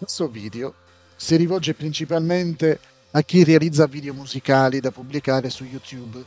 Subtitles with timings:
[0.00, 0.72] Questo video
[1.14, 6.24] si rivolge principalmente a chi realizza video musicali da pubblicare su YouTube.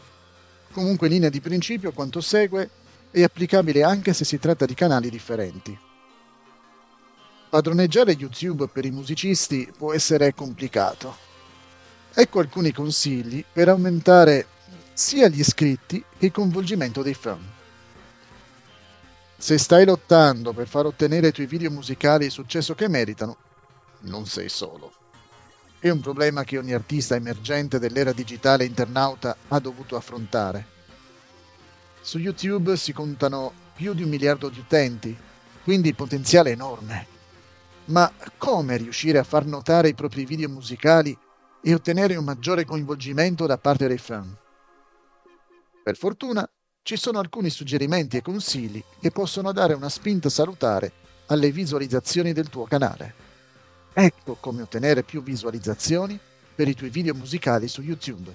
[0.72, 2.70] Comunque in linea di principio quanto segue
[3.10, 5.76] è applicabile anche se si tratta di canali differenti.
[7.50, 11.18] Padroneggiare YouTube per i musicisti può essere complicato.
[12.14, 14.46] Ecco alcuni consigli per aumentare
[14.94, 17.44] sia gli iscritti che il coinvolgimento dei fan.
[19.36, 23.38] Se stai lottando per far ottenere ai tuoi video musicali il successo che meritano,
[24.04, 24.92] non sei solo.
[25.80, 30.68] È un problema che ogni artista emergente dell'era digitale internauta ha dovuto affrontare.
[32.02, 35.18] Su YouTube si contano più di un miliardo di utenti,
[35.64, 37.08] quindi il potenziale è enorme.
[37.86, 41.18] Ma come riuscire a far notare i propri video musicali
[41.62, 44.34] e ottenere un maggiore coinvolgimento da parte dei fan?
[45.84, 46.50] Per fortuna
[46.82, 50.92] ci sono alcuni suggerimenti e consigli che possono dare una spinta salutare
[51.28, 53.23] alle visualizzazioni del tuo canale.
[53.94, 56.20] Ecco come ottenere più visualizzazioni
[56.56, 58.32] per i tuoi video musicali su YouTube.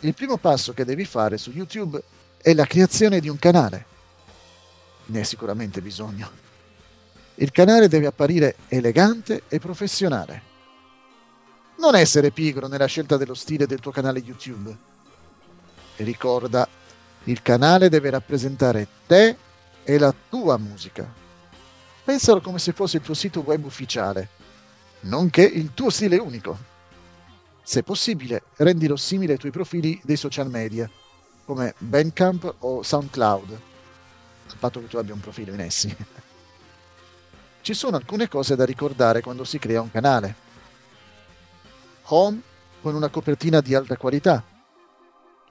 [0.00, 2.02] Il primo passo che devi fare su YouTube
[2.36, 3.86] è la creazione di un canale.
[5.06, 6.30] Ne hai sicuramente bisogno.
[7.36, 10.52] Il canale deve apparire elegante e professionale.
[11.78, 14.76] Non essere pigro nella scelta dello stile del tuo canale YouTube.
[15.96, 16.68] E ricorda,
[17.24, 19.36] il canale deve rappresentare te
[19.82, 21.23] e la tua musica.
[22.04, 24.28] Pensalo come se fosse il tuo sito web ufficiale,
[25.00, 26.72] nonché il tuo stile unico.
[27.62, 30.88] Se possibile, rendilo simile ai tuoi profili dei social media,
[31.46, 33.60] come Bandcamp o SoundCloud,
[34.50, 35.96] a patto che tu abbia un profilo in essi.
[37.62, 40.34] Ci sono alcune cose da ricordare quando si crea un canale.
[42.08, 42.42] Home
[42.82, 44.44] con una copertina di alta qualità.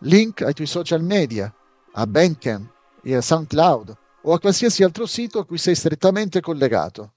[0.01, 1.51] Link ai tuoi social media,
[1.93, 2.71] a Bandcamp
[3.01, 7.13] e a SoundCloud o a qualsiasi altro sito a cui sei strettamente collegato.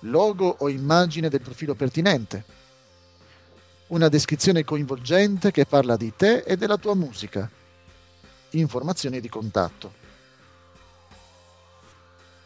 [0.00, 2.44] Logo o immagine del profilo pertinente.
[3.88, 7.48] Una descrizione coinvolgente che parla di te e della tua musica.
[8.50, 10.00] Informazioni di contatto.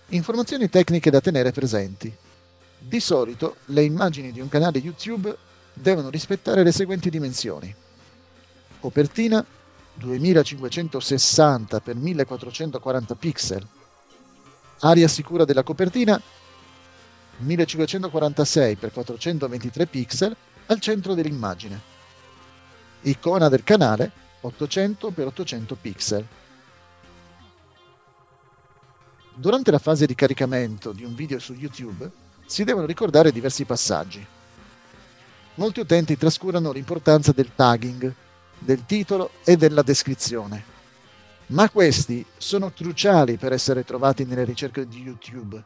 [0.08, 2.14] Informazioni tecniche da tenere presenti.
[2.78, 5.34] Di solito le immagini di un canale YouTube
[5.72, 7.74] devono rispettare le seguenti dimensioni.
[8.80, 9.44] Copertina
[9.96, 13.66] 2560 x 1440 pixel.
[14.80, 16.20] Area sicura della copertina
[17.38, 20.36] 1546 x 423 pixel
[20.66, 21.80] al centro dell'immagine.
[23.02, 26.26] Icona del canale 800 x 800 pixel.
[29.34, 32.10] Durante la fase di caricamento di un video su YouTube
[32.46, 34.24] si devono ricordare diversi passaggi.
[35.56, 38.14] Molti utenti trascurano l'importanza del tagging,
[38.58, 40.74] del titolo e della descrizione.
[41.48, 45.62] Ma questi sono cruciali per essere trovati nelle ricerche di YouTube.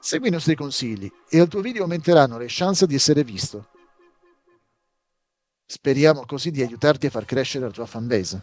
[0.00, 3.68] Segui i nostri consigli e al tuo video aumenteranno le chance di essere visto.
[5.64, 8.42] Speriamo così di aiutarti a far crescere la tua fanbase.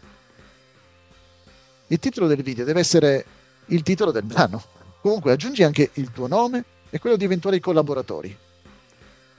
[1.88, 3.24] Il titolo del video deve essere
[3.66, 4.62] il titolo del brano.
[5.02, 8.36] Comunque aggiungi anche il tuo nome e quello di eventuali collaboratori.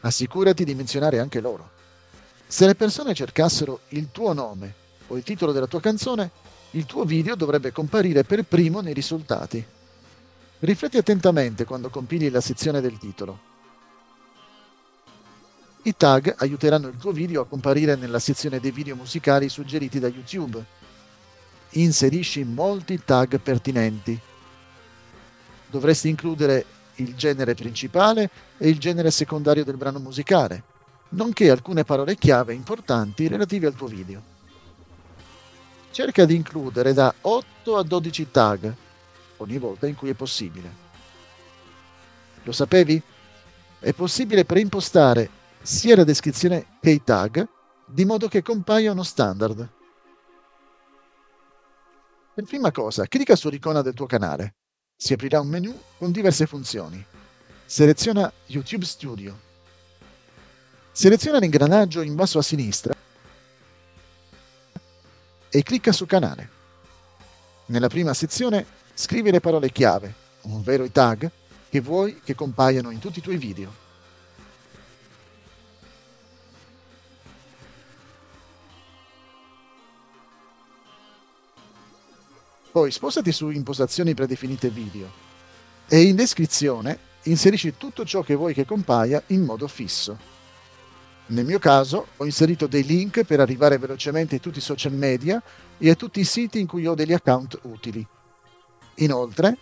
[0.02, 1.80] Assicurati di menzionare anche loro.
[2.52, 4.74] Se le persone cercassero il tuo nome
[5.08, 6.30] o il titolo della tua canzone,
[6.72, 9.66] il tuo video dovrebbe comparire per primo nei risultati.
[10.60, 13.40] Rifletti attentamente quando compili la sezione del titolo.
[15.84, 20.10] I tag aiuteranno il tuo video a comparire nella sezione dei video musicali suggeriti da
[20.10, 20.62] YouTube.
[21.70, 24.20] Inserisci molti tag pertinenti.
[25.70, 30.71] Dovresti includere il genere principale e il genere secondario del brano musicale
[31.12, 34.22] nonché alcune parole chiave importanti relative al tuo video.
[35.92, 38.74] Cerca di includere da 8 a 12 tag
[39.38, 40.90] ogni volta in cui è possibile.
[42.44, 43.02] Lo sapevi?
[43.80, 45.30] È possibile preimpostare
[45.62, 47.48] sia la descrizione che i tag
[47.86, 49.70] di modo che compaiano standard.
[52.34, 54.56] Per prima cosa, clicca sull'icona del tuo canale.
[54.96, 57.04] Si aprirà un menu con diverse funzioni.
[57.66, 59.50] Seleziona YouTube Studio
[60.94, 62.94] Seleziona l'ingranaggio in basso a sinistra
[65.50, 66.50] e clicca su Canale.
[67.68, 71.32] Nella prima sezione scrivi le parole chiave, ovvero i tag,
[71.70, 73.74] che vuoi che compaiano in tutti i tuoi video.
[82.70, 85.10] Poi spostati su Impostazioni predefinite video
[85.88, 90.41] e in descrizione inserisci tutto ciò che vuoi che compaia in modo fisso.
[91.32, 95.42] Nel mio caso ho inserito dei link per arrivare velocemente a tutti i social media
[95.78, 98.06] e a tutti i siti in cui ho degli account utili.
[98.96, 99.58] Inoltre,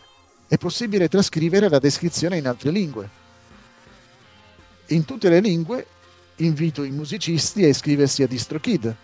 [0.48, 3.10] è possibile trascrivere la descrizione in altre lingue.
[4.88, 5.86] In tutte le lingue
[6.38, 8.96] invito i musicisti a iscriversi a DistroKid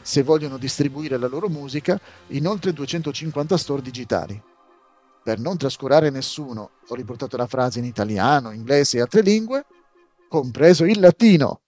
[0.00, 4.42] se vogliono distribuire la loro musica in oltre 250 store digitali.
[5.22, 9.66] Per non trascurare nessuno, ho riportato la frase in italiano, inglese e altre lingue,
[10.26, 11.60] compreso il latino.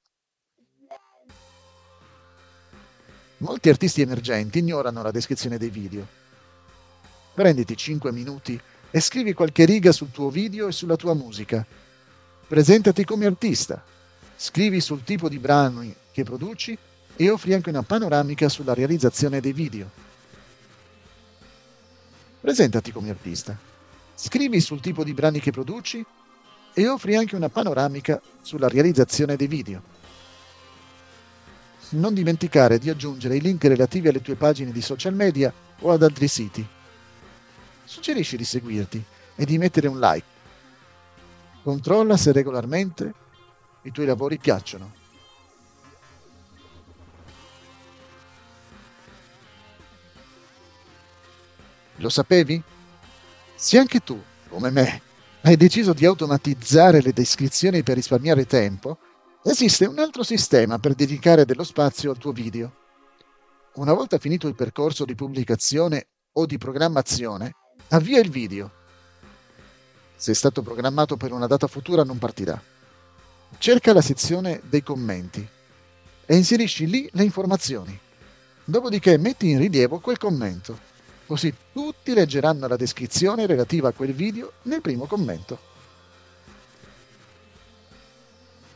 [3.40, 6.06] Molti artisti emergenti ignorano la descrizione dei video.
[7.32, 8.60] Prenditi 5 minuti
[8.90, 11.64] e scrivi qualche riga sul tuo video e sulla tua musica.
[12.46, 13.82] Presentati come artista.
[14.36, 16.76] Scrivi sul tipo di brani che produci
[17.16, 19.88] e offri anche una panoramica sulla realizzazione dei video.
[22.42, 23.56] Presentati come artista.
[24.14, 26.04] Scrivi sul tipo di brani che produci
[26.74, 29.89] e offri anche una panoramica sulla realizzazione dei video.
[31.92, 36.02] Non dimenticare di aggiungere i link relativi alle tue pagine di social media o ad
[36.04, 36.64] altri siti.
[37.84, 39.02] Suggerisci di seguirti
[39.34, 40.26] e di mettere un like.
[41.62, 43.12] Controlla se regolarmente
[43.82, 44.92] i tuoi lavori piacciono.
[51.96, 52.62] Lo sapevi?
[53.56, 55.02] Se anche tu, come me,
[55.42, 58.98] hai deciso di automatizzare le descrizioni per risparmiare tempo,
[59.42, 62.72] esiste un altro sistema per dedicare dello spazio al tuo video.
[63.74, 67.54] Una volta finito il percorso di pubblicazione o di programmazione,
[67.88, 68.70] avvia il video.
[70.14, 72.60] Se è stato programmato per una data futura non partirà.
[73.56, 75.46] Cerca la sezione dei commenti
[76.26, 77.98] e inserisci lì le informazioni.
[78.64, 80.88] Dopodiché metti in rilievo quel commento
[81.26, 85.58] così tutti leggeranno la descrizione relativa a quel video nel primo commento.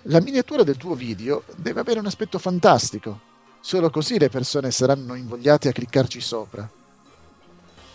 [0.08, 3.20] La miniatura del tuo video deve avere un aspetto fantastico,
[3.60, 6.68] solo così le persone saranno invogliate a cliccarci sopra.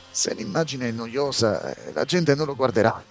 [0.10, 3.04] Se l'immagine è noiosa, eh, la gente non lo guarderà.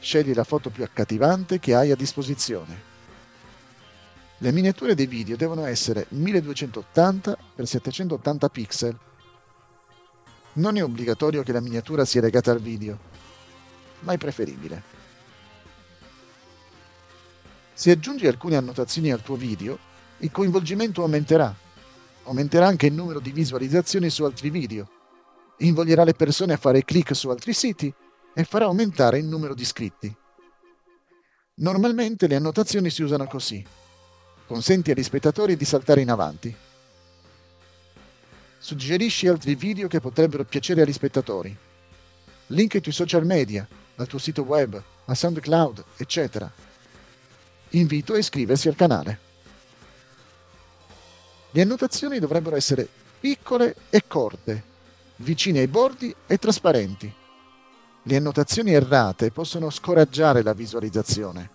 [0.00, 2.94] Scegli la foto più accattivante che hai a disposizione.
[4.38, 8.98] Le miniature dei video devono essere 1280 x 780 pixel
[10.54, 12.98] non è obbligatorio che la miniatura sia legata al video,
[14.00, 14.95] ma è preferibile.
[17.78, 19.78] Se aggiungi alcune annotazioni al tuo video,
[20.20, 21.54] il coinvolgimento aumenterà.
[22.22, 24.88] Aumenterà anche il numero di visualizzazioni su altri video,
[25.58, 27.92] invoglierà le persone a fare clic su altri siti
[28.34, 30.16] e farà aumentare il numero di iscritti.
[31.56, 33.62] Normalmente le annotazioni si usano così.
[34.46, 36.56] Consenti agli spettatori di saltare in avanti.
[38.56, 41.54] Suggerisci altri video che potrebbero piacere agli spettatori.
[42.48, 46.50] Link ai tuoi social media, al tuo sito web, a SoundCloud, eccetera.
[47.70, 49.18] Invito a iscriversi al canale.
[51.50, 54.62] Le annotazioni dovrebbero essere piccole e corte,
[55.16, 57.12] vicine ai bordi e trasparenti.
[58.02, 61.50] Le annotazioni errate possono scoraggiare la visualizzazione.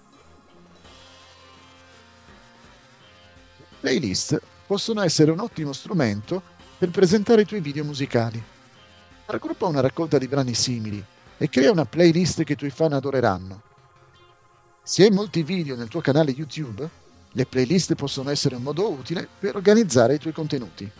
[3.79, 6.41] Playlist possono essere un ottimo strumento
[6.77, 8.41] per presentare i tuoi video musicali.
[9.25, 11.03] Raggruppa una raccolta di brani simili
[11.37, 13.69] e crea una playlist che i tuoi fan adoreranno.
[14.91, 16.89] Se hai molti video nel tuo canale YouTube,
[17.31, 20.91] le playlist possono essere un modo utile per organizzare i tuoi contenuti.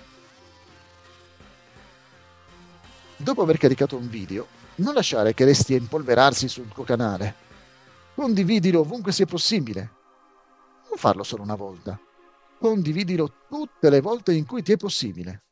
[3.18, 7.36] Dopo aver caricato un video, non lasciare che resti a impolverarsi sul tuo canale.
[8.16, 9.92] Condividilo ovunque sia possibile.
[10.88, 12.00] Non farlo solo una volta.
[12.60, 15.44] Condividilo tutte le volte in cui ti è possibile.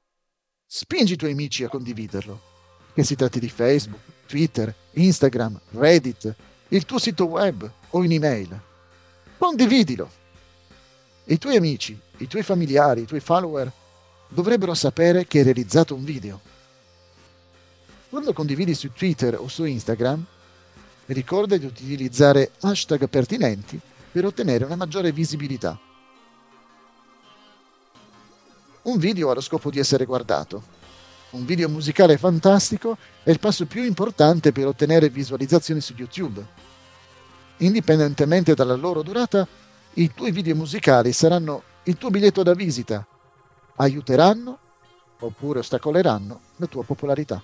[0.66, 2.42] Spingi i tuoi amici a condividerlo,
[2.94, 6.34] che si tratti di Facebook, Twitter, Instagram, Reddit,
[6.70, 8.62] il tuo sito web o in email.
[9.38, 10.10] Condividilo.
[11.26, 13.72] I tuoi amici, i tuoi familiari, i tuoi follower
[14.28, 16.40] dovrebbero sapere che hai realizzato un video.
[18.10, 20.26] Quando condividi su Twitter o su Instagram,
[21.08, 23.80] ricorda di utilizzare hashtag pertinenti
[24.12, 25.80] per ottenere una maggiore visibilità.
[28.82, 30.78] Un video ha lo scopo di essere guardato.
[31.32, 36.44] Un video musicale fantastico è il passo più importante per ottenere visualizzazioni su YouTube.
[37.62, 39.48] Indipendentemente dalla loro durata,
[39.94, 43.06] i tuoi video musicali saranno il tuo biglietto da visita.
[43.76, 44.58] Aiuteranno
[45.20, 47.42] oppure ostacoleranno la tua popolarità.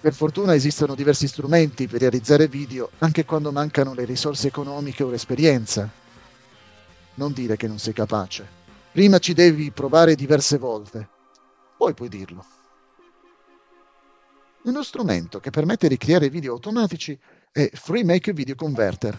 [0.00, 5.10] Per fortuna esistono diversi strumenti per realizzare video anche quando mancano le risorse economiche o
[5.10, 5.90] l'esperienza.
[7.14, 8.46] Non dire che non sei capace.
[8.92, 11.08] Prima ci devi provare diverse volte,
[11.76, 12.44] poi puoi dirlo.
[14.64, 17.18] Uno strumento che permette di creare video automatici
[17.54, 19.16] è FreeMake Video Converter.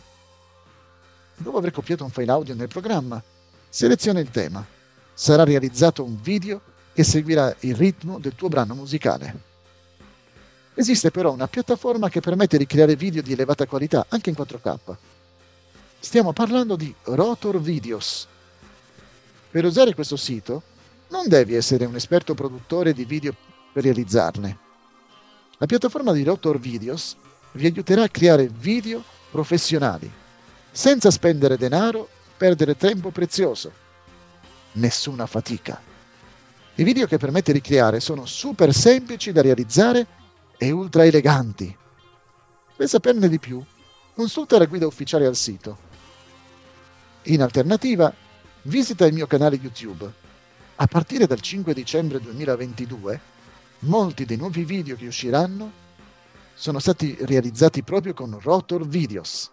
[1.37, 3.23] Dopo aver copiato un file audio nel programma,
[3.69, 4.65] seleziona il tema.
[5.13, 6.59] Sarà realizzato un video
[6.93, 9.53] che seguirà il ritmo del tuo brano musicale.
[10.73, 14.95] Esiste però una piattaforma che permette di creare video di elevata qualità anche in 4K.
[15.99, 18.27] Stiamo parlando di Rotor Videos.
[19.49, 20.61] Per usare questo sito
[21.07, 23.33] non devi essere un esperto produttore di video
[23.71, 24.57] per realizzarne.
[25.57, 27.15] La piattaforma di Rotor Videos
[27.55, 30.11] vi aiuterà a creare video professionali,
[30.71, 32.07] senza spendere denaro,
[32.37, 33.71] perdere tempo prezioso.
[34.73, 35.81] Nessuna fatica.
[36.75, 40.05] I video che permette di creare sono super semplici da realizzare
[40.57, 41.75] e ultra eleganti.
[42.75, 43.63] Per saperne di più,
[44.13, 45.77] consulta la guida ufficiale al sito.
[47.23, 48.13] In alternativa,
[48.63, 50.11] visita il mio canale YouTube.
[50.75, 53.19] A partire dal 5 dicembre 2022,
[53.79, 55.83] molti dei nuovi video che usciranno
[56.55, 59.51] sono stati realizzati proprio con Rotor Videos.